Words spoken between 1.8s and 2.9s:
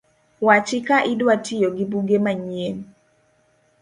buge manyien